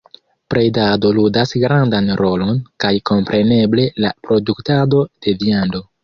[0.51, 5.83] Bredado ludas grandan rolon, kaj kompreneble la produktado de viando.